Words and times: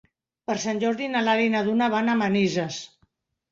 Per 0.51 0.55
Sant 0.63 0.81
Jordi 0.83 1.09
na 1.17 1.21
Lara 1.27 1.45
i 1.49 1.53
na 1.57 1.63
Duna 1.69 1.91
van 1.97 2.11
a 2.11 2.19
Manises. 2.25 2.83